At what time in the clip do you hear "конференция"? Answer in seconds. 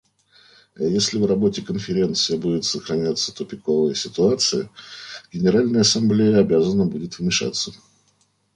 1.61-2.35